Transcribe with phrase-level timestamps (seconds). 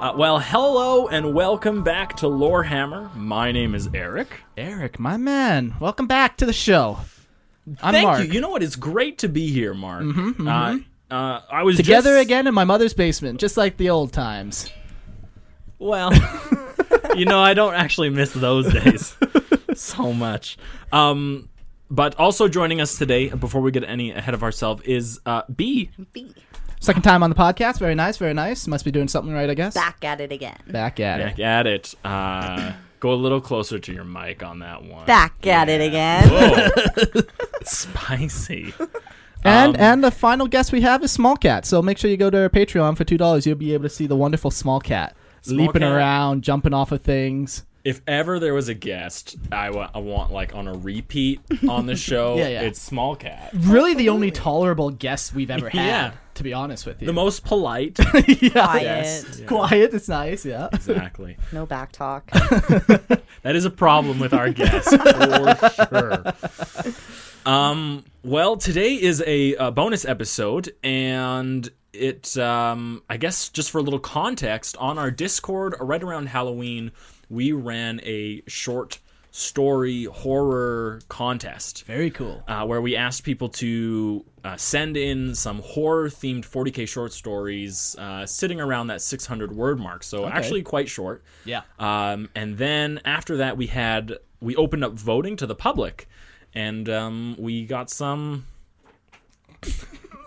[0.00, 3.14] Uh, well, hello and welcome back to Lorehammer.
[3.14, 4.28] My name is Eric.
[4.56, 6.98] Eric, my man, welcome back to the show.
[7.82, 8.26] I'm Thank Mark.
[8.26, 8.32] you.
[8.32, 8.62] You know what?
[8.62, 10.04] It's great to be here, Mark.
[10.38, 10.78] Uh,
[11.10, 14.70] uh, I was Together just- again in my mother's basement, just like the old times.
[15.78, 16.12] Well,
[17.16, 19.16] you know, I don't actually miss those days
[19.74, 20.58] so much.
[20.92, 21.48] Um,
[21.90, 25.90] but also joining us today, before we get any ahead of ourselves, is uh, B.
[26.12, 26.34] B.
[26.84, 27.78] Second time on the podcast.
[27.78, 28.66] Very nice, very nice.
[28.66, 29.72] Must be doing something right, I guess.
[29.74, 30.58] Back at it again.
[30.68, 31.24] Back at it.
[31.24, 31.42] Back it.
[31.42, 31.94] at it.
[32.04, 35.06] Uh, go a little closer to your mic on that one.
[35.06, 36.28] Back at it again.
[36.28, 37.22] Whoa.
[37.64, 38.74] Spicy.
[39.44, 41.66] And Um, and the final guest we have is Small Cat.
[41.66, 43.46] So make sure you go to our Patreon for two dollars.
[43.46, 45.92] You'll be able to see the wonderful Small Cat Small leaping Cat.
[45.92, 47.64] around, jumping off of things.
[47.84, 51.84] If ever there was a guest I wa- I want like on a repeat on
[51.86, 52.60] the show, Yeah, yeah.
[52.62, 53.50] it's Small Cat.
[53.54, 55.86] Really, the only tolerable guest we've ever had.
[55.86, 56.12] Yeah.
[56.34, 57.98] To be honest with you, The most polite.
[58.28, 58.50] yeah.
[58.50, 58.82] Quiet.
[58.82, 59.38] Yes.
[59.40, 59.94] Yeah, quiet.
[59.94, 60.44] It's nice.
[60.44, 60.68] Yeah.
[60.72, 61.36] exactly.
[61.52, 62.30] No back talk.
[63.42, 66.24] That is a problem with our guests for sure.
[67.44, 73.78] Um, well, today is a, uh bonus episode, and it, um, I guess, just for
[73.78, 76.92] a little context, on our Discord right around Halloween,
[77.28, 78.98] we ran a short
[79.38, 81.82] story horror contest.
[81.86, 82.44] Very cool.
[82.46, 87.96] uh, where we asked people to uh, send in some horror themed 40k short stories
[87.98, 91.62] uh, sitting around that 600 word mark so actually quite short Yeah.
[91.80, 96.08] um, and then after that we had we opened up voting to the public
[96.54, 98.46] and um, we got some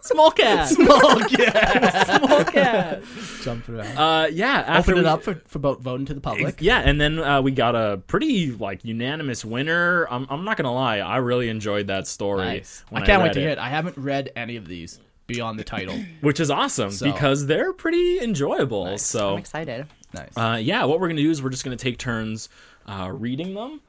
[0.07, 2.05] small cat Small cat.
[2.07, 3.03] Small cat.
[3.41, 3.97] Jumping around.
[3.97, 6.57] uh, yeah after Open it up for, for vote, voting to the public.
[6.61, 10.05] yeah, and then uh, we got a pretty like unanimous winner.
[10.09, 12.45] I'm, I'm not gonna lie, I really enjoyed that story.
[12.45, 12.83] Nice.
[12.91, 13.41] I can't wait to it.
[13.43, 13.57] hear it.
[13.57, 15.95] I haven't read any of these beyond the title.
[16.21, 18.85] which is awesome So- because they're pretty enjoyable.
[18.85, 19.03] Nice.
[19.03, 19.85] So, I'm excited.
[20.13, 20.35] nice.
[20.37, 22.49] uh, yeah, what we're gonna do is we're just gonna take turns
[22.87, 23.81] uh, reading them,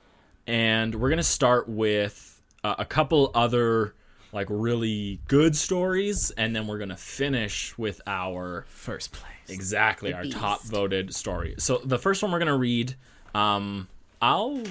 [0.47, 3.95] and we're gonna start with uh, a couple other
[4.33, 9.33] like really good stories, and then we're gonna finish with our First place.
[9.49, 10.37] exactly our beast.
[10.37, 11.55] top voted story.
[11.59, 12.95] So the first one we're gonna read,
[13.35, 13.89] um,
[14.21, 14.63] I'll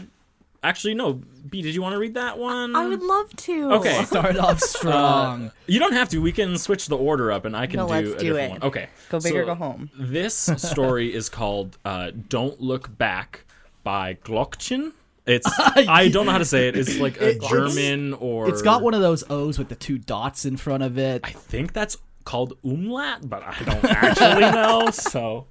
[0.64, 1.22] actually no.
[1.50, 2.76] B, did you want to read that one?
[2.76, 3.72] I would love to.
[3.74, 4.04] Okay.
[4.06, 5.52] Start off strong.
[5.66, 6.20] You don't have to.
[6.22, 8.46] We can switch the order up, and I can No, do let's a do different
[8.46, 8.50] it.
[8.52, 8.64] one.
[8.64, 8.90] Okay.
[9.10, 9.90] Go big or go home.
[9.98, 13.46] This story is called uh, "Don't Look Back"
[13.84, 14.92] by Glockchen.
[15.28, 16.78] It's I don't know how to say it.
[16.78, 19.98] It's like a It- German or it's got one of those O's with the two
[19.98, 21.22] dots in front of it.
[21.24, 24.90] I think that's called umlaut, but I don't actually know.
[24.92, 25.48] So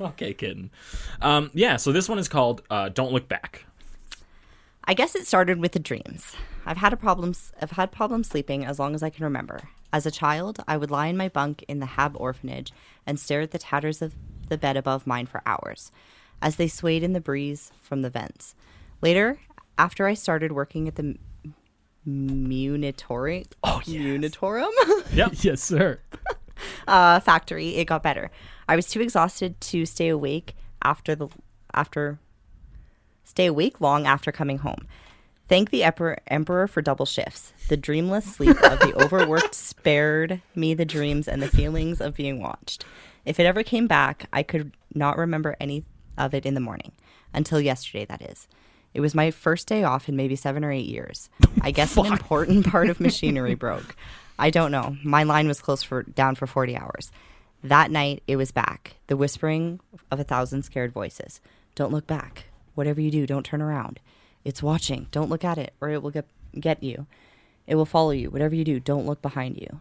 [0.00, 0.70] okay, kidding.
[1.20, 1.76] Um, yeah.
[1.76, 3.64] So this one is called uh, "Don't Look Back."
[4.84, 6.34] I guess it started with the dreams.
[6.66, 7.34] I've had a problem.
[7.60, 9.60] I've had problems sleeping as long as I can remember.
[9.92, 12.72] As a child, I would lie in my bunk in the Hab orphanage
[13.06, 14.14] and stare at the tatters of
[14.48, 15.92] the bed above mine for hours,
[16.40, 18.54] as they swayed in the breeze from the vents.
[19.02, 19.38] Later,
[19.76, 21.16] after I started working at the
[22.08, 24.70] Munitori, oh Munitorum
[25.14, 25.32] Yep.
[25.42, 25.98] yes, sir.
[26.88, 28.30] uh, factory, it got better.
[28.68, 31.28] I was too exhausted to stay awake after the
[31.74, 32.18] after
[33.24, 34.86] stay awake long after coming home.
[35.48, 37.52] Thank the emperor, emperor for double shifts.
[37.68, 42.40] The dreamless sleep of the overworked spared me the dreams and the feelings of being
[42.40, 42.84] watched.
[43.24, 45.84] If it ever came back, I could not remember any
[46.16, 46.92] of it in the morning.
[47.34, 48.46] Until yesterday, that is.
[48.94, 51.30] It was my first day off in maybe seven or eight years.
[51.60, 53.96] I guess an important part of machinery broke.
[54.38, 54.96] I don't know.
[55.04, 57.12] My line was closed for down for 40 hours.
[57.64, 58.96] That night, it was back.
[59.06, 59.80] The whispering
[60.10, 61.40] of a thousand scared voices.
[61.74, 62.46] Don't look back.
[62.74, 64.00] Whatever you do, don't turn around.
[64.44, 65.06] It's watching.
[65.10, 66.26] Don't look at it, or it will get,
[66.58, 67.06] get you.
[67.66, 68.30] It will follow you.
[68.30, 69.80] Whatever you do, don't look behind you.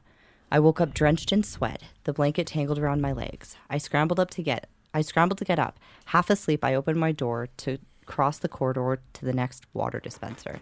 [0.52, 3.56] I woke up drenched in sweat, the blanket tangled around my legs.
[3.70, 5.80] I scrambled up to get I scrambled to get up.
[6.06, 10.60] Half asleep, I opened my door to cross the corridor to the next water dispenser.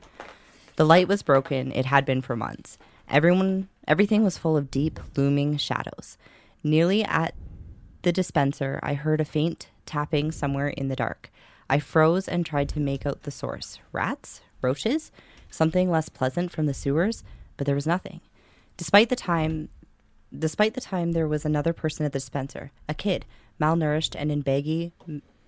[0.75, 1.71] The light was broken.
[1.71, 2.77] It had been for months.
[3.09, 6.17] Everyone, everything was full of deep, looming shadows.
[6.63, 7.35] Nearly at
[8.03, 11.31] the dispenser, I heard a faint tapping somewhere in the dark.
[11.69, 13.79] I froze and tried to make out the source.
[13.91, 14.41] Rats?
[14.61, 15.11] Roaches?
[15.49, 17.23] Something less pleasant from the sewers?
[17.57, 18.21] But there was nothing.
[18.77, 19.69] Despite the time
[20.37, 23.25] despite the time there was another person at the dispenser, a kid,
[23.59, 24.93] malnourished and in baggy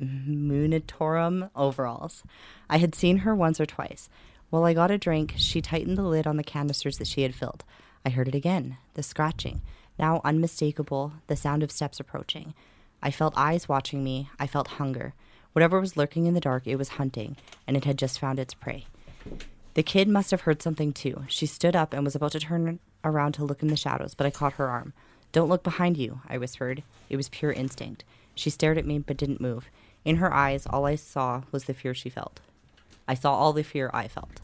[0.02, 2.24] Munitorum overalls.
[2.70, 4.10] I had seen her once or twice.
[4.50, 7.36] While I got a drink, she tightened the lid on the canisters that she had
[7.36, 7.64] filled.
[8.06, 9.62] I heard it again, the scratching,
[10.00, 12.54] now unmistakable, the sound of steps approaching.
[13.02, 14.30] I felt eyes watching me.
[14.40, 15.14] I felt hunger.
[15.54, 17.38] Whatever was lurking in the dark, it was hunting,
[17.68, 18.86] and it had just found its prey.
[19.74, 21.24] The kid must have heard something too.
[21.28, 24.28] She stood up and was about to turn around to look in the shadows, but
[24.28, 24.94] I caught her arm.
[25.32, 26.84] Don't look behind you, I whispered.
[27.10, 28.04] It was pure instinct.
[28.36, 29.70] She stared at me but didn't move.
[30.04, 32.40] In her eyes, all I saw was the fear she felt.
[33.08, 34.42] I saw all the fear I felt.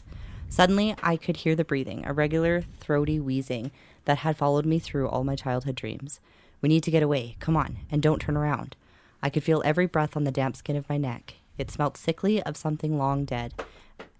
[0.48, 3.70] Suddenly, I could hear the breathing, a regular throaty wheezing
[4.04, 6.20] that had followed me through all my childhood dreams.
[6.60, 7.36] We need to get away.
[7.40, 8.76] Come on, and don't turn around.
[9.22, 11.34] I could feel every breath on the damp skin of my neck.
[11.58, 13.52] It smelt sickly of something long dead,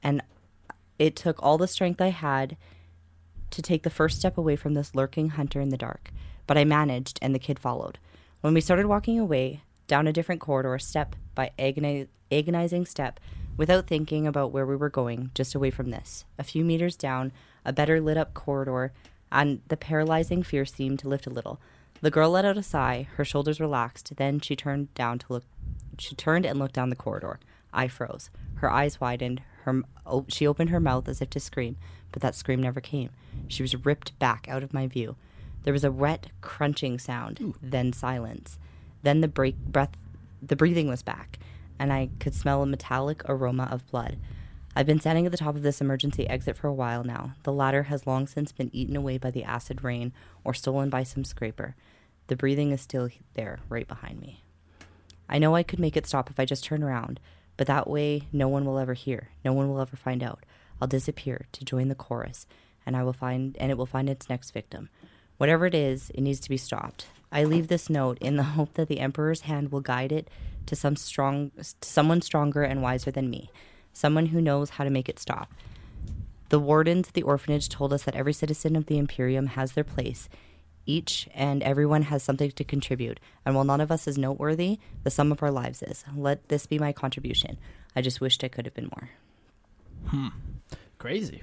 [0.03, 0.23] and
[0.99, 2.57] it took all the strength I had
[3.51, 6.11] to take the first step away from this lurking hunter in the dark.
[6.47, 7.99] But I managed, and the kid followed.
[8.41, 13.19] When we started walking away, down a different corridor, step by agoni- agonizing step,
[13.57, 16.25] without thinking about where we were going, just away from this.
[16.39, 17.33] A few meters down,
[17.65, 18.93] a better lit up corridor,
[19.33, 21.61] and the paralyzing fear seemed to lift a little.
[22.01, 25.45] The girl let out a sigh, her shoulders relaxed, then she turned down to look
[25.99, 27.41] she turned and looked down the corridor.
[27.73, 28.31] I froze.
[28.57, 29.43] Her eyes widened.
[29.65, 31.77] Her oh, she opened her mouth as if to scream,
[32.13, 33.11] but that scream never came.
[33.49, 35.17] She was ripped back out of my view.
[35.65, 38.59] There was a wet crunching sound, then silence.
[39.03, 39.97] Then the break breath
[40.41, 41.39] the breathing was back,
[41.79, 44.19] and I could smell a metallic aroma of blood.
[44.77, 47.33] I've been standing at the top of this emergency exit for a while now.
[47.43, 50.13] The ladder has long since been eaten away by the acid rain
[50.45, 51.75] or stolen by some scraper.
[52.29, 54.45] The breathing is still there, right behind me.
[55.29, 57.19] I know I could make it stop if I just turn around,
[57.57, 59.31] but that way no one will ever hear.
[59.45, 60.45] No one will ever find out.
[60.81, 62.47] I'll disappear to join the chorus,
[62.87, 64.89] and I will find and it will find its next victim.
[65.39, 67.07] Whatever it is, it needs to be stopped.
[67.31, 70.29] I leave this note in the hope that the emperor's hand will guide it
[70.67, 73.51] to some strong to someone stronger and wiser than me,
[73.93, 75.53] someone who knows how to make it stop.
[76.51, 79.85] The wardens at the orphanage told us that every citizen of the Imperium has their
[79.85, 80.29] place.
[80.87, 85.11] Each and everyone has something to contribute, and while none of us is noteworthy, the
[85.11, 86.05] sum of our lives is.
[86.17, 87.59] Let this be my contribution.
[87.95, 89.11] I just wished I could have been more.
[90.07, 90.29] Hmm.
[90.99, 91.43] Crazy.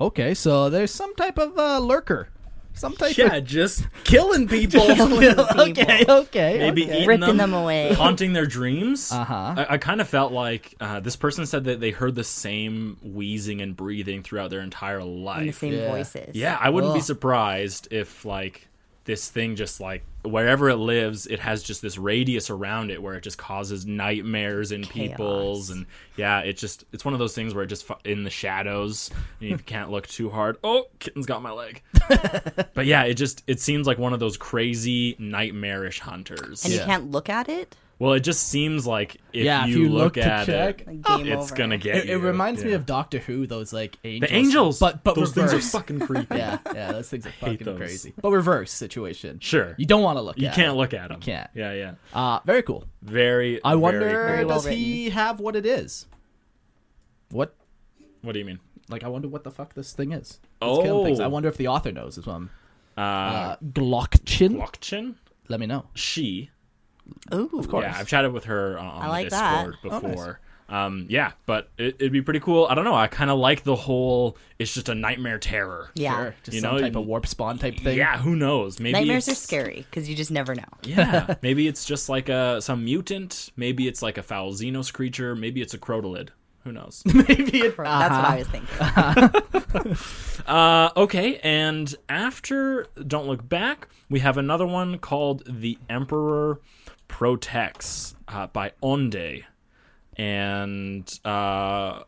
[0.00, 2.30] Okay, so there's some type of uh, lurker.
[2.78, 4.80] Some type Yeah, of just killing people.
[4.94, 6.14] Killing okay, people.
[6.16, 6.58] okay.
[6.58, 6.94] maybe okay.
[6.96, 7.92] eating Ripping them, them away.
[7.94, 9.10] haunting their dreams.
[9.12, 9.54] Uh-huh.
[9.56, 12.98] I, I kind of felt like uh, this person said that they heard the same
[13.02, 15.38] wheezing and breathing throughout their entire life.
[15.40, 15.88] And the same Yeah.
[15.90, 16.36] voices.
[16.36, 18.68] Yeah, I wouldn't be surprised if like
[19.08, 23.14] this thing just like wherever it lives, it has just this radius around it where
[23.14, 25.86] it just causes nightmares in people's and
[26.18, 29.10] yeah, it just it's one of those things where it just in the shadows
[29.40, 30.58] and you can't look too hard.
[30.62, 31.82] Oh, kitten's got my leg.
[32.74, 36.64] but yeah, it just it seems like one of those crazy nightmarish hunters.
[36.64, 36.80] And Yeah.
[36.80, 37.74] you can't look at it?
[38.00, 40.86] Well, it just seems like if Yeah, if you, you look, look at check, it,
[40.86, 41.54] Like it's over.
[41.56, 42.12] gonna get It, you.
[42.12, 43.46] it reminds me of Doctor Who.
[43.48, 44.30] Those like angels.
[44.30, 45.50] the angels, but but those reverse.
[45.52, 46.36] things are fucking creepy.
[46.36, 47.76] yeah, yeah, those things are fucking those.
[47.76, 48.14] crazy.
[48.22, 49.40] But reverse situation.
[49.40, 49.74] Sure.
[49.78, 50.36] You don't want to look.
[50.36, 50.42] At them.
[50.44, 50.76] You at can't it.
[50.76, 51.18] look at them.
[51.20, 51.50] You can't.
[51.54, 51.94] Yeah, yeah.
[52.14, 52.84] Uh, very cool.
[53.02, 53.62] Very.
[53.64, 56.06] I wonder, Very well does he have what it is?
[57.30, 57.54] What?
[58.22, 58.60] What do you mean?
[58.88, 60.20] Like, I wonder what the fuck this thing is.
[60.30, 61.04] It's Oh.
[61.04, 61.20] things.
[61.20, 62.48] I wonder if the author knows as well.
[62.96, 64.56] Uh, Uh, Glockchin.
[64.56, 65.14] Glockchin?
[65.48, 65.86] Let me know.
[65.94, 66.50] She.
[67.34, 67.50] Ooh.
[67.58, 67.84] Of course.
[67.84, 69.66] Yeah, I've chatted with her on I the like that.
[69.70, 70.10] Discord Oh, nice.
[70.10, 70.40] before.
[70.70, 72.66] Um, yeah, but it, it'd be pretty cool.
[72.68, 72.94] I don't know.
[72.94, 74.36] I kind of like the whole.
[74.58, 75.90] It's just a nightmare terror.
[75.94, 76.14] Yeah.
[76.16, 76.34] Sure.
[76.42, 77.96] Just You some know, type you- of warp spawn type thing.
[77.96, 78.78] Yeah, who knows?
[78.78, 80.64] Maybe Nightmares are scary because you just never know.
[80.82, 83.50] Yeah, maybe it's just like a some mutant.
[83.56, 85.34] Maybe it's like a foul Xenos creature.
[85.34, 86.28] Maybe it's a crotolid.
[86.68, 87.02] Who knows?
[87.06, 88.26] Maybe it, That's what uh-huh.
[88.26, 89.96] I was thinking.
[90.48, 96.62] Uh, okay, and after Don't Look Back, we have another one called The Emperor
[97.06, 99.44] Protects uh, by Onde.
[100.16, 102.04] And uh,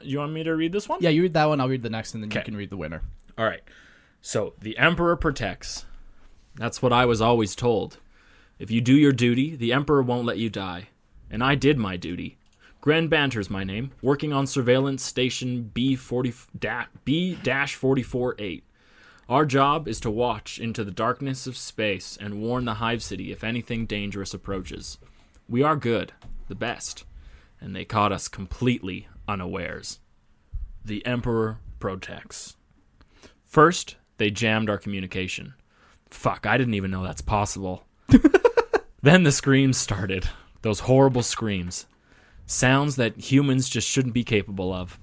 [0.00, 1.00] you want me to read this one?
[1.02, 1.60] Yeah, you read that one.
[1.60, 3.02] I'll read the next, and then you can read the winner.
[3.36, 3.62] All right.
[4.22, 5.84] So, The Emperor Protects.
[6.54, 7.98] That's what I was always told.
[8.58, 10.88] If you do your duty, the Emperor won't let you die.
[11.30, 12.38] And I did my duty.
[12.86, 18.62] Gren Banter's my name, working on surveillance station B40 da- B-448.
[19.28, 23.32] Our job is to watch into the darkness of space and warn the Hive City
[23.32, 24.98] if anything dangerous approaches.
[25.48, 26.12] We are good,
[26.46, 27.02] the best,
[27.60, 29.98] and they caught us completely unawares.
[30.84, 32.56] The Emperor protects.
[33.44, 35.54] First, they jammed our communication.
[36.08, 37.84] Fuck, I didn't even know that's possible.
[39.02, 40.28] then the screams started.
[40.62, 41.86] Those horrible screams.
[42.46, 44.98] Sounds that humans just shouldn't be capable of.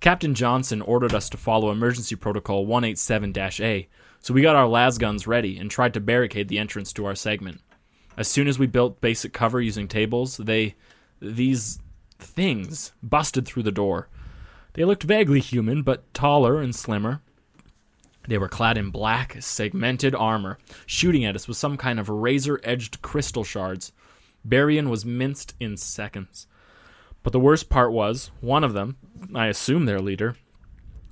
[0.00, 3.88] Captain Johnson ordered us to follow emergency protocol 187 A,
[4.20, 7.14] so we got our las guns ready and tried to barricade the entrance to our
[7.14, 7.60] segment.
[8.16, 10.76] As soon as we built basic cover using tables, they.
[11.20, 11.80] these
[12.18, 14.08] things busted through the door.
[14.74, 17.22] They looked vaguely human, but taller and slimmer.
[18.28, 22.60] They were clad in black, segmented armor, shooting at us with some kind of razor
[22.62, 23.92] edged crystal shards.
[24.46, 26.46] Barian was minced in seconds.
[27.24, 28.98] But the worst part was, one of them,
[29.34, 30.36] I assume their leader,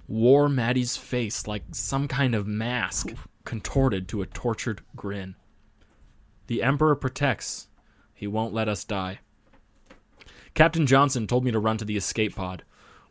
[0.07, 3.15] wore Maddie's face like some kind of mask,
[3.45, 5.35] contorted to a tortured grin.
[6.47, 7.69] The Emperor protects.
[8.15, 9.21] He won't let us die.
[10.55, 12.63] Captain Johnson told me to run to the escape pod.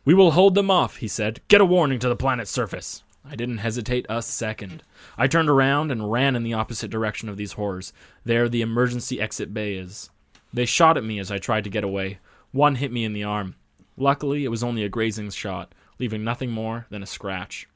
[0.04, 1.40] We will hold them off, he said.
[1.48, 3.02] Get a warning to the planet's surface.
[3.28, 4.84] I didn't hesitate a second.
[5.18, 7.92] I turned around and ran in the opposite direction of these horrors.
[8.24, 10.10] There, the emergency exit bay is.
[10.52, 12.18] They shot at me as I tried to get away.
[12.52, 13.56] One hit me in the arm.
[13.96, 17.66] Luckily, it was only a grazing shot, leaving nothing more than a scratch.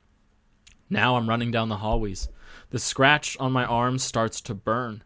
[0.88, 2.28] Now I'm running down the hallways.
[2.70, 5.02] The scratch on my arm starts to burn.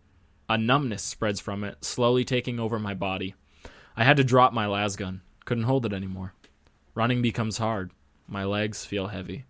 [0.48, 3.34] A numbness spreads from it, slowly taking over my body.
[3.96, 5.20] I had to drop my lasgun.
[5.44, 6.34] Couldn't hold it anymore.
[6.94, 7.92] Running becomes hard.
[8.26, 9.44] My legs feel heavy.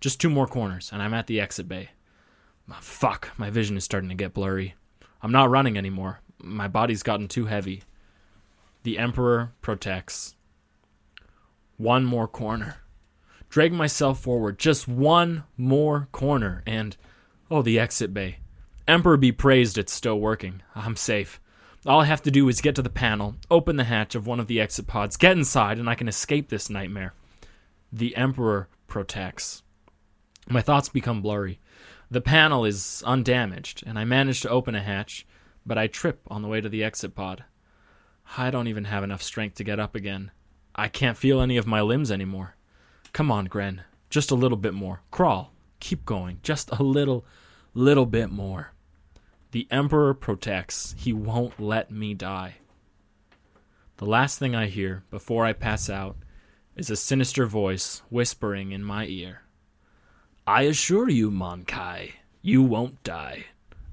[0.00, 1.90] Just two more corners, and I'm at the exit bay.
[2.70, 4.74] Ah, fuck, my vision is starting to get blurry.
[5.22, 6.20] I'm not running anymore.
[6.42, 7.82] My body's gotten too heavy.
[8.84, 10.36] The Emperor protects.
[11.78, 12.76] One more corner.
[13.48, 14.58] Drag myself forward.
[14.58, 16.62] Just one more corner.
[16.66, 16.94] And,
[17.50, 18.40] oh, the exit bay.
[18.86, 20.60] Emperor be praised, it's still working.
[20.74, 21.40] I'm safe.
[21.86, 24.38] All I have to do is get to the panel, open the hatch of one
[24.38, 27.14] of the exit pods, get inside, and I can escape this nightmare.
[27.90, 29.62] The Emperor protects.
[30.46, 31.58] My thoughts become blurry.
[32.10, 35.26] The panel is undamaged, and I manage to open a hatch,
[35.64, 37.44] but I trip on the way to the exit pod.
[38.36, 40.30] I don't even have enough strength to get up again.
[40.74, 42.56] I can't feel any of my limbs anymore.
[43.12, 43.82] Come on, Gren.
[44.10, 45.02] Just a little bit more.
[45.10, 45.52] Crawl.
[45.80, 46.40] Keep going.
[46.42, 47.24] Just a little,
[47.74, 48.72] little bit more.
[49.52, 50.94] The Emperor protects.
[50.98, 52.56] He won't let me die.
[53.98, 56.16] The last thing I hear before I pass out
[56.74, 59.42] is a sinister voice whispering in my ear.
[60.46, 63.46] I assure you, mon-keigh, you won't die.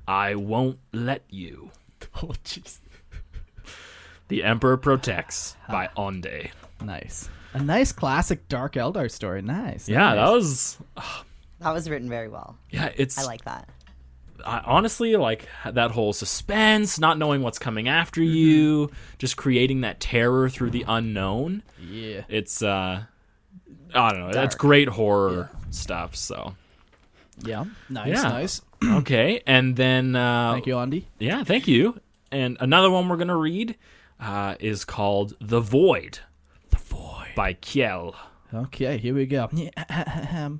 [0.08, 1.72] I won't let you.
[2.24, 2.81] Oh, jeez.
[4.32, 6.52] The Emperor Protects by Onde.
[6.82, 7.30] Nice.
[7.54, 9.42] A nice classic Dark Eldar story.
[9.42, 9.90] Nice.
[9.90, 10.16] Yeah, nice.
[10.16, 10.78] that was.
[11.60, 12.56] That was written very well.
[12.70, 13.20] Yeah, it's.
[13.20, 13.68] I like that.
[14.46, 20.00] I, honestly like that whole suspense, not knowing what's coming after you, just creating that
[20.00, 21.62] terror through the unknown.
[21.80, 22.24] Yeah.
[22.30, 23.04] It's uh,
[23.94, 24.32] I don't know.
[24.32, 26.16] That's great horror stuff.
[26.16, 26.56] So
[27.44, 27.66] Yeah.
[27.90, 28.08] Nice.
[28.08, 28.22] Yeah.
[28.24, 28.62] Nice.
[28.84, 31.08] okay, and then uh, Thank you, Andy.
[31.20, 32.00] Yeah, thank you.
[32.32, 33.76] And another one we're gonna read
[34.22, 36.20] uh, is called "The Void"
[36.70, 37.36] The void.
[37.36, 38.16] by Kiel.
[38.54, 39.50] Okay, here we go.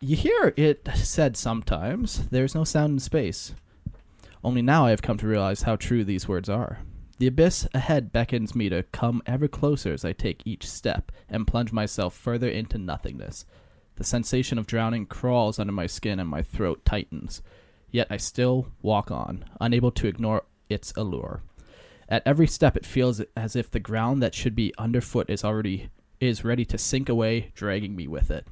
[0.00, 3.54] You hear it said sometimes there's no sound in space.
[4.42, 6.78] Only now I have come to realize how true these words are.
[7.18, 11.46] The abyss ahead beckons me to come ever closer as I take each step and
[11.46, 13.44] plunge myself further into nothingness.
[13.96, 17.42] The sensation of drowning crawls under my skin and my throat tightens.
[17.90, 21.42] Yet I still walk on, unable to ignore its allure.
[22.08, 25.90] At every step it feels as if the ground that should be underfoot is already
[26.20, 28.46] is ready to sink away, dragging me with it.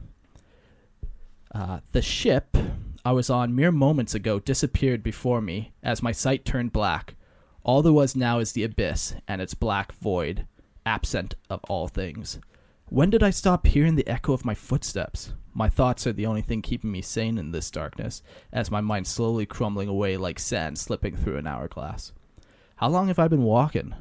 [1.55, 2.57] Uh, the ship
[3.05, 7.15] I was on mere moments ago disappeared before me as my sight turned black.
[7.63, 10.47] All there was now is the abyss and its black void,
[10.85, 12.39] absent of all things.
[12.91, 15.35] When did I stop hearing the echo of my footsteps?
[15.53, 19.07] My thoughts are the only thing keeping me sane in this darkness, as my mind
[19.07, 22.13] slowly crumbling away like sand slipping through an hourglass.
[22.77, 23.95] How long have I been walking?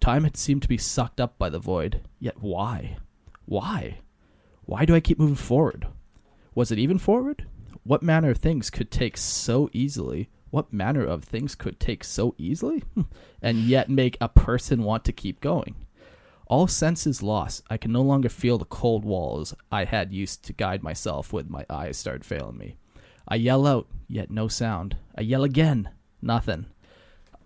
[0.00, 2.96] Time had seemed to be sucked up by the void, yet why?
[3.44, 4.00] Why?
[4.64, 5.86] Why do I keep moving forward?
[6.56, 7.46] Was it even forward?
[7.84, 10.30] What manner of things could take so easily?
[10.48, 12.82] What manner of things could take so easily?
[12.94, 13.02] Hmm.
[13.42, 15.74] and yet make a person want to keep going?
[16.46, 17.62] All senses lost.
[17.68, 21.50] I can no longer feel the cold walls I had used to guide myself with
[21.50, 22.76] my eyes started failing me.
[23.28, 24.96] I yell out, yet no sound.
[25.14, 25.90] I yell again,
[26.22, 26.66] nothing.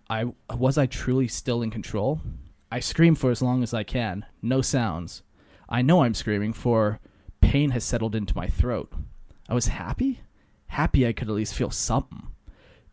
[0.09, 2.21] I was I truly still in control?
[2.71, 5.23] I scream for as long as I can, no sounds.
[5.69, 7.01] I know I'm screaming for
[7.51, 8.93] pain has settled into my throat.
[9.49, 10.21] I was happy?
[10.69, 12.29] Happy I could at least feel something.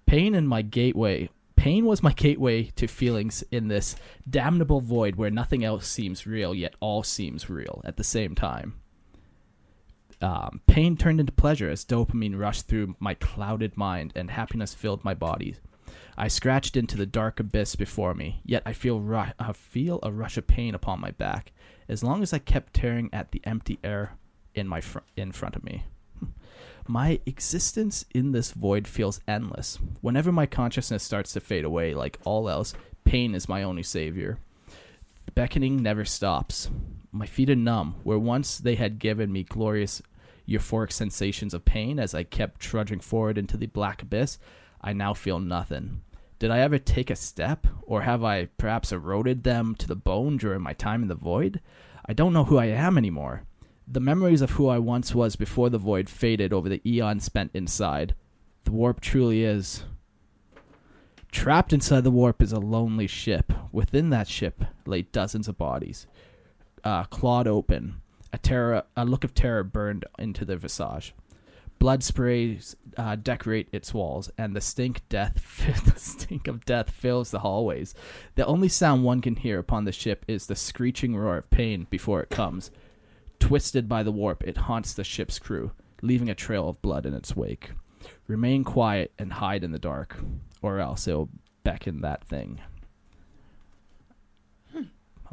[0.07, 1.29] Pain in my gateway.
[1.55, 3.95] Pain was my gateway to feelings in this
[4.27, 8.79] damnable void where nothing else seems real, yet all seems real at the same time.
[10.23, 15.03] Um, pain turned into pleasure as dopamine rushed through my clouded mind and happiness filled
[15.03, 15.55] my body.
[16.17, 20.11] I scratched into the dark abyss before me, yet I feel ru- I feel a
[20.11, 21.51] rush of pain upon my back.
[21.87, 24.17] As long as I kept tearing at the empty air
[24.57, 25.85] in my fr- in front of me,
[26.87, 29.77] my existence in this void feels endless.
[30.01, 32.73] Whenever my consciousness starts to fade away, like all else,
[33.03, 34.39] pain is my only savior.
[35.25, 36.69] The beckoning never stops.
[37.11, 40.01] My feet are numb, where once they had given me glorious
[40.47, 44.39] euphoric sensations of pain as I kept trudging forward into the black abyss,
[44.81, 46.01] I now feel nothing.
[46.39, 50.37] Did I ever take a step, or have I perhaps eroded them to the bone
[50.37, 51.59] during my time in the void?
[52.05, 53.43] I don't know who I am anymore.
[53.89, 57.51] The memories of who I once was before the void faded over the eon spent
[57.53, 58.15] inside.
[58.65, 59.85] The warp truly is.
[61.31, 63.53] Trapped inside the warp is a lonely ship.
[63.71, 66.05] Within that ship lay dozens of bodies,
[66.83, 68.01] uh, clawed open.
[68.33, 71.13] A terror, a look of terror burned into their visage.
[71.79, 77.31] Blood sprays uh, decorate its walls, and the stink death, the stink of death fills
[77.31, 77.95] the hallways.
[78.35, 81.87] The only sound one can hear upon the ship is the screeching roar of pain
[81.89, 82.69] before it comes.
[83.39, 87.13] Twisted by the warp, it haunts the ship's crew, leaving a trail of blood in
[87.13, 87.71] its wake.
[88.27, 90.17] Remain quiet and hide in the dark,
[90.61, 91.29] or else it'll
[91.63, 92.61] beckon that thing.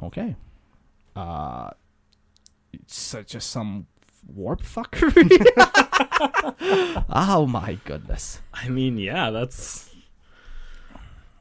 [0.02, 0.34] Okay.
[1.14, 1.70] Uh,
[2.87, 3.87] so just some
[4.26, 5.30] warp fuckery.
[7.08, 8.40] oh my goodness.
[8.52, 9.94] I mean, yeah, that's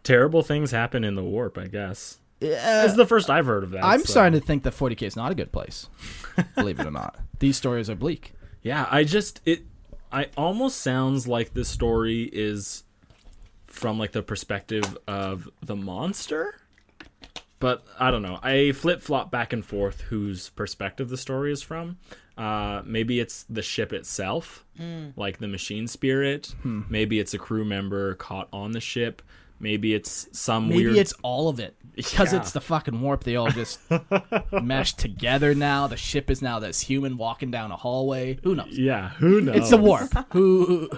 [0.04, 1.58] terrible things happen in the warp.
[1.58, 3.84] I guess this is the first I've heard of that.
[3.84, 5.88] I'm so- starting to think that 40k is not a good place.
[6.56, 8.34] Believe it or not, these stories are bleak.
[8.62, 9.64] Yeah, I just it.
[10.12, 12.84] I almost sounds like this story is
[13.68, 16.56] from like the perspective of the monster,
[17.60, 18.40] but I don't know.
[18.44, 21.98] I flip flop back and forth whose perspective the story is from.
[22.38, 24.66] Uh, maybe it's the ship itself,
[25.16, 26.54] like the machine spirit.
[26.64, 29.22] Maybe it's a crew member caught on the ship.
[29.64, 30.98] Maybe it's some Maybe weird.
[30.98, 32.40] it's all of it because Yeah.
[32.40, 33.24] it's the fucking warp.
[33.24, 33.80] They all just
[34.52, 35.88] meshed together now.
[35.88, 38.38] The ship is now this human walking down a hallway.
[38.44, 38.78] Who knows?
[38.78, 39.56] yeah, who knows?
[39.56, 40.12] It's the warp.
[40.34, 40.90] Who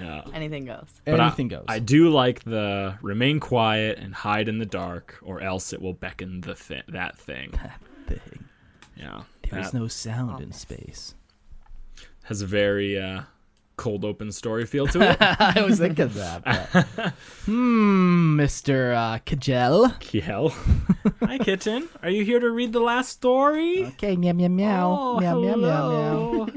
[0.00, 0.22] Yeah.
[0.34, 0.88] Anything goes.
[1.04, 1.64] But I- anything goes.
[1.68, 5.94] I do like the remain quiet and hide in the dark, or else it will
[5.94, 7.50] beckon the thi- that thing.
[7.52, 8.44] That thing.
[8.96, 11.14] Yeah, There is that no sound in space.
[12.24, 13.22] has a very uh,
[13.78, 15.16] cold open story feel to it.
[15.20, 16.44] I was thinking that.
[16.44, 17.12] but-
[17.46, 19.98] hmm, Mister uh, Kajel.
[20.00, 20.52] Kiel,
[21.22, 21.88] hi kitten.
[22.02, 23.86] Are you here to read the last story?
[23.86, 25.88] Okay, meow meow meow Oh, meow meow meow
[26.44, 26.48] meow.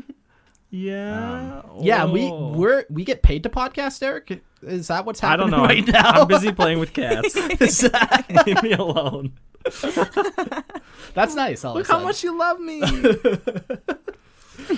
[0.74, 1.62] Yeah.
[1.82, 2.54] Yeah, we Oh.
[2.54, 4.42] we're we get paid to podcast, Eric.
[4.64, 5.54] Is that what's happening?
[5.54, 5.66] I don't know.
[5.66, 6.22] right I'm, now?
[6.22, 7.34] I'm busy playing with cats.
[7.34, 9.34] That- Leave me alone.
[11.14, 11.66] That's nice.
[11.66, 12.82] All Look how much you love me.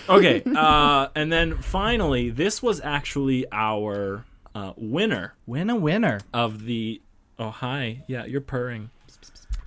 [0.09, 6.19] Okay, uh, and then finally, this was actually our uh, winner win a winner.
[6.33, 7.01] of the.
[7.39, 8.89] Oh hi, yeah, you're purring.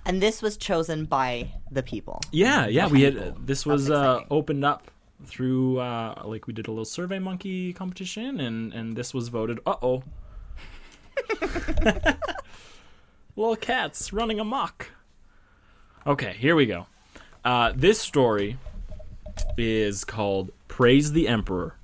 [0.05, 2.21] And this was chosen by the people.
[2.31, 3.17] Yeah, yeah, we had.
[3.17, 4.27] Uh, this was uh, exciting.
[4.31, 4.89] opened up
[5.25, 9.59] through uh, like we did a little Survey Monkey competition, and and this was voted.
[9.65, 10.03] Uh oh.
[13.35, 14.89] Little cats running amok.
[16.05, 16.87] Okay, here we go.
[17.43, 18.57] Uh, this story
[19.57, 21.75] is called "Praise the Emperor,"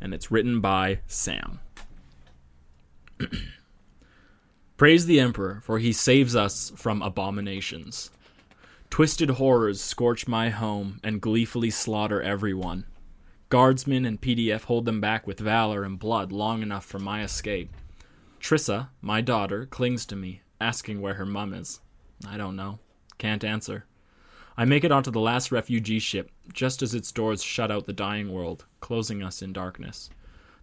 [0.00, 1.60] and it's written by Sam.
[4.76, 8.10] Praise the Emperor, for he saves us from abominations.
[8.90, 12.84] Twisted horrors scorch my home and gleefully slaughter everyone.
[13.48, 17.70] Guardsmen and PDF hold them back with valor and blood long enough for my escape.
[18.40, 21.80] Trissa, my daughter, clings to me, asking where her mum is.
[22.26, 22.78] I don't know.
[23.18, 23.86] Can't answer.
[24.58, 27.92] I make it onto the last refugee ship, just as its doors shut out the
[27.92, 30.08] dying world, closing us in darkness.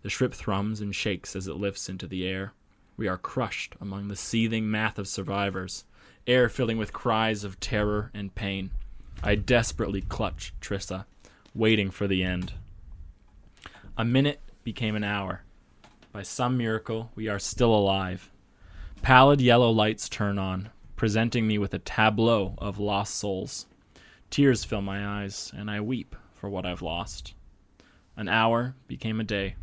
[0.01, 2.53] The ship thrums and shakes as it lifts into the air.
[2.97, 5.83] We are crushed among the seething math of survivors,
[6.25, 8.71] air filling with cries of terror and pain.
[9.23, 11.05] I desperately clutch Trissa,
[11.53, 12.53] waiting for the end.
[13.95, 15.43] A minute became an hour.
[16.11, 18.31] By some miracle, we are still alive.
[19.01, 20.69] Pallid yellow lights turn on.
[20.95, 23.65] presenting me with a tableau of lost souls.
[24.33, 27.35] Tears fill my eyes, and I weep for what I've lost.
[28.17, 29.57] An hour became a day.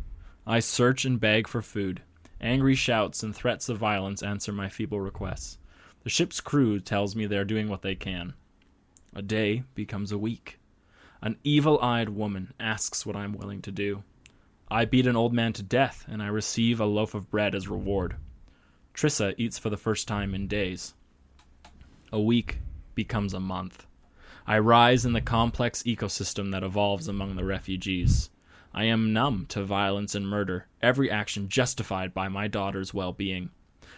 [0.47, 2.01] I search and beg for food.
[2.39, 5.57] Angry shouts and threats of violence answer my feeble requests.
[6.05, 8.33] The ship's crew tells me they are doing what they can.
[9.13, 10.57] A day becomes a week.
[11.21, 14.03] An evil eyed woman asks what I'm willing to do.
[14.69, 17.67] I beat an old man to death, and I receive a loaf of bread as
[17.67, 18.15] reward.
[18.93, 20.93] Trissa eats for the first time in days.
[22.13, 22.59] A week
[22.95, 23.85] becomes a month.
[24.47, 28.29] I rise in the complex ecosystem that evolves among the refugees.
[28.73, 33.51] I am numb to violence and murder, every action justified by my daughter's well being.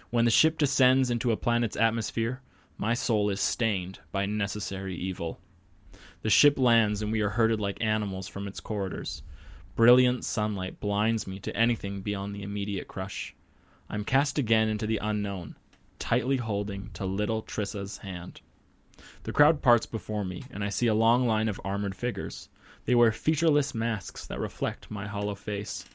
[0.10, 2.42] When the ship descends into a planet's atmosphere,
[2.78, 5.40] my soul is stained by necessary evil.
[6.24, 9.24] The ship lands and we are herded like animals from its corridors.
[9.76, 13.36] Brilliant sunlight blinds me to anything beyond the immediate crush.
[13.90, 15.56] I'm cast again into the unknown,
[16.00, 18.42] tightly holding to little Trissa's hand.
[19.24, 22.50] The crowd parts before me, and I see a long line of armored figures.
[22.86, 25.86] They wear featureless masks that reflect my hollow face.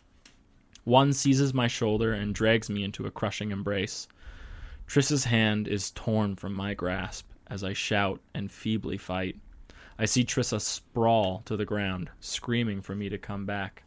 [0.85, 4.09] One seizes my shoulder and drags me into a crushing embrace.
[4.87, 9.37] Trissa's hand is torn from my grasp as I shout and feebly fight.
[9.99, 13.83] I see Trissa sprawl to the ground, screaming for me to come back.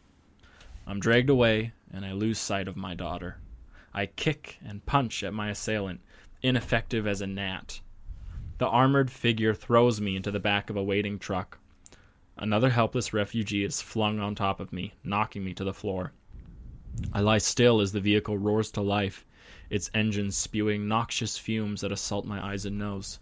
[0.86, 3.38] I'm dragged away, and I lose sight of my daughter.
[3.94, 6.02] I kick and punch at my assailant,
[6.42, 7.82] ineffective as a gnat.
[8.62, 11.58] The armored figure throws me into the back of a waiting truck.
[12.38, 16.14] Another helpless refugee is flung on top of me, knocking me to the floor.
[17.12, 19.26] I lie still as the vehicle roars to life,
[19.72, 23.18] its engine spewing noxious fumes that assault my eyes and nose.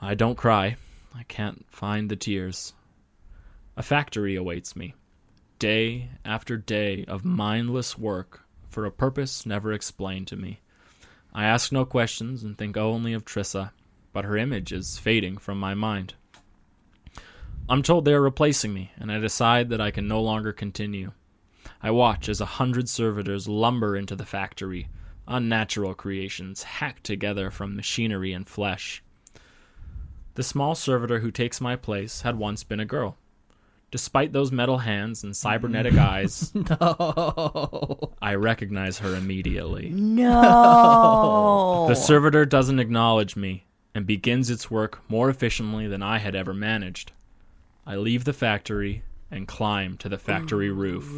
[0.00, 0.76] I don't cry.
[1.14, 2.72] I can't find the tears.
[3.76, 4.94] A factory awaits me.
[5.58, 10.60] Day after day of mindless work for a purpose never explained to me.
[11.34, 13.72] I ask no questions and think only of Trissa,
[14.12, 16.14] but her image is fading from my mind.
[17.68, 21.12] I'm told they are replacing me, and I decide that I can no longer continue.
[21.82, 24.88] I watch as a hundred servitors lumber into the factory,
[25.26, 29.02] unnatural creations hacked together from machinery and flesh.
[30.34, 33.16] The small servitor who takes my place had once been a girl.
[33.90, 38.12] Despite those metal hands and cybernetic eyes, No.
[38.20, 39.90] I recognize her immediately.
[39.90, 41.86] No.
[41.88, 46.54] The servitor doesn't acknowledge me and begins its work more efficiently than I had ever
[46.54, 47.12] managed.
[47.86, 51.10] I leave the factory and climb to the factory roof.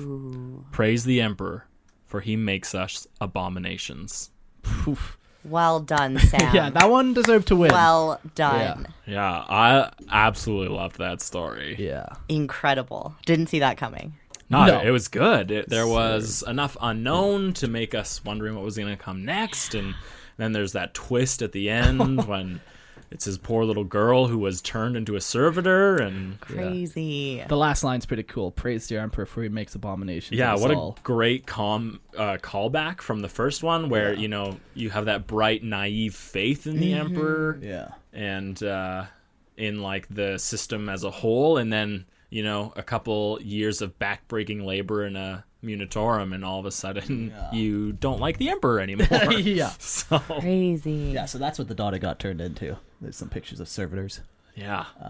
[0.73, 1.67] Praise the Emperor,
[2.07, 4.31] for he makes us abominations.
[5.45, 6.55] well done, Sam.
[6.55, 7.73] yeah, that one deserved to win.
[7.73, 8.89] well done.
[9.07, 11.77] Yeah, I absolutely loved that story.
[11.79, 12.07] yeah.
[12.29, 13.15] Incredible.
[13.27, 14.15] Didn't see that coming.
[14.49, 14.81] No, No.
[14.81, 15.51] it was good.
[15.53, 19.75] It, there was enough unknown to make us wondering what was going to come next,
[19.75, 19.95] and
[20.41, 22.61] then there's that twist at the end when
[23.11, 27.43] it's his poor little girl who was turned into a servitor, and Crazy.
[27.49, 28.53] The last line's pretty cool.
[28.53, 30.39] Praise the Emperor for he makes abominations.
[30.39, 34.29] yeah, of us what a great com uh, callback from the first one, where you
[34.29, 37.89] know you have that bright, naive faith in the emperor, Yeah.
[38.13, 39.07] and uh,
[39.57, 43.99] in like the system as a whole, and then you know a couple years of
[43.99, 48.81] backbreaking labor in a munitorum, and all of a sudden you don't like the emperor
[48.81, 49.07] anymore.
[49.33, 49.71] yeah.
[49.79, 51.13] so Crazy.
[51.15, 52.77] Yeah, so that's what the daughter got turned into.
[53.01, 54.21] There's some pictures of servitors.
[54.55, 54.85] yeah,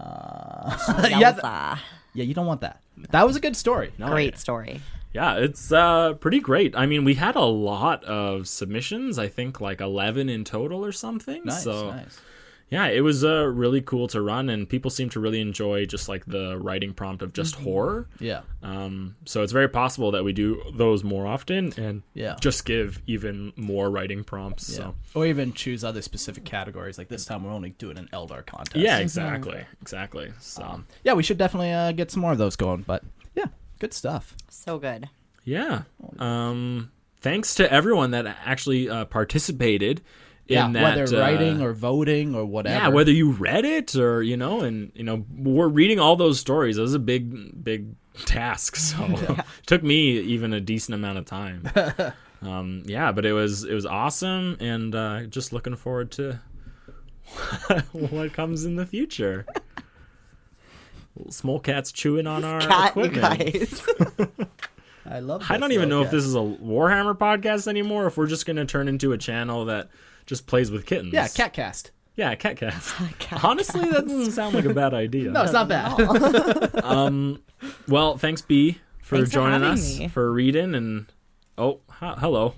[1.03, 1.83] yeah, th-
[2.13, 2.81] yeah, you don't want that.
[3.11, 3.91] That was a good story.
[3.97, 4.37] No, Great yeah.
[4.37, 4.81] story.
[5.13, 6.73] Yeah, it's uh, pretty great.
[6.75, 9.19] I mean, we had a lot of submissions.
[9.19, 11.41] I think like eleven in total or something.
[11.43, 12.19] Nice, so nice.
[12.71, 16.07] Yeah, it was uh, really cool to run, and people seem to really enjoy just
[16.09, 18.07] like the writing prompt of just horror.
[18.19, 18.41] Yeah.
[18.63, 22.37] Um, so it's very possible that we do those more often and Yeah.
[22.39, 24.69] just give even more writing prompts.
[24.69, 24.75] Yeah.
[24.77, 26.97] So Or even choose other specific categories.
[26.97, 28.77] Like this time, we're only doing an Eldar contest.
[28.77, 30.31] yeah, exactly, exactly.
[30.39, 32.83] So Um, yeah, we should definitely uh, get some more of those going.
[32.87, 33.03] But
[33.35, 33.47] yeah,
[33.79, 34.35] good stuff.
[34.49, 35.09] So good.
[35.43, 35.81] yeah,
[36.19, 40.01] um, thanks to everyone that actually uh, participated.
[40.51, 42.75] Yeah, that, whether uh, writing or voting or whatever.
[42.75, 46.39] Yeah, whether you read it or you know, and you know, we're reading all those
[46.39, 46.77] stories.
[46.77, 48.75] It was a big, big task.
[48.75, 51.69] So it took me even a decent amount of time.
[52.41, 56.39] um, yeah, but it was it was awesome, and uh, just looking forward to
[57.91, 59.45] what comes in the future.
[61.29, 63.21] Small cats chewing on our Cat, equipment.
[63.21, 63.85] guys.
[65.05, 65.43] I love.
[65.49, 68.07] I don't even know if this is a Warhammer podcast anymore.
[68.07, 69.89] If we're just going to turn into a channel that
[70.31, 71.11] just plays with kittens.
[71.11, 71.91] Yeah, Catcast.
[72.15, 73.43] Yeah, cat Catcast.
[73.43, 75.29] Honestly, that doesn't sound like a bad idea.
[75.29, 76.73] No, it's not bad.
[76.85, 77.41] Um,
[77.89, 80.07] well, thanks B for Thanks joining having us me.
[80.07, 81.05] for reading and
[81.57, 82.53] oh, h- hello,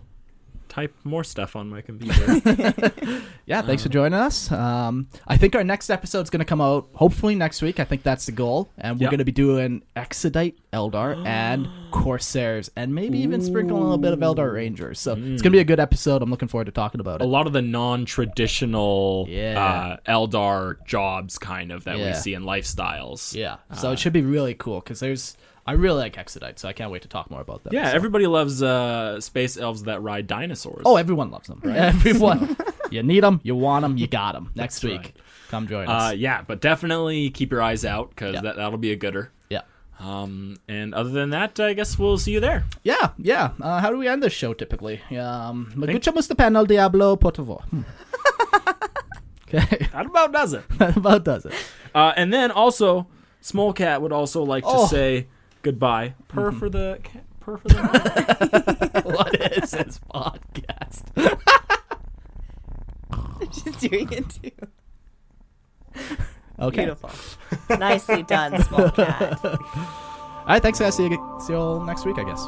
[0.73, 2.41] type more stuff on my computer.
[3.45, 4.49] Yeah, thanks for joining us.
[4.53, 7.77] Um, I think our next episode is going to come out hopefully next week.
[7.77, 9.11] I think that's the goal, and we're Yep.
[9.11, 14.13] going to be doing Exodite, Eldar, and Corsairs, and maybe even sprinkle a little bit
[14.13, 14.97] of Eldar Rangers.
[15.01, 16.21] So it's going to be a good episode.
[16.21, 17.25] I'm looking forward to talking about it.
[17.25, 19.97] a lot of the non-traditional Yeah.
[20.07, 23.35] uh, Eldar jobs, kind of that we see in lifestyles.
[23.35, 26.73] Yeah, so it should be really cool because there's I really like Exodite, so I
[26.73, 27.71] can't wait to talk more about that.
[27.73, 27.95] Yeah, so.
[27.95, 30.83] everybody loves uh, space elves that ride dinosaurs.
[30.85, 31.61] Oh, everyone loves them.
[31.65, 32.57] Everyone.
[32.91, 34.51] you need them, you want them, you got them.
[34.55, 35.13] Next week, right.
[35.49, 36.15] come join uh, us.
[36.15, 38.41] yeah, but definitely keep your eyes out because Yeah.
[38.41, 39.31] that that'll be a gooder.
[39.49, 39.61] yeah.
[39.99, 42.65] Um, and other than that, I guess we'll see you there.
[42.83, 43.51] Yeah, yeah.
[43.61, 45.01] Uh, how do we end this show typically?
[45.17, 47.59] Um, Magucha the panel Diablo, por favor.
[47.69, 47.81] Hmm.
[49.47, 50.63] okay, That about does it.
[50.77, 51.53] that about does it.
[51.95, 53.07] Uh, and then also,
[53.39, 54.87] Small Cat would also like to Oh.
[54.87, 55.27] say
[55.63, 56.13] goodbye.
[56.27, 56.59] Purr mm-hmm.
[56.59, 57.23] for the cat.
[57.39, 59.01] Purr for the.
[59.05, 61.01] what is this podcast?
[63.51, 64.51] She's doing it too.
[66.59, 66.85] Okay.
[66.85, 67.09] Beautiful.
[67.77, 69.43] Nicely done, small cat.
[69.43, 69.57] All
[70.47, 70.95] right, thanks guys.
[70.95, 72.47] See you, see you all next week, I guess.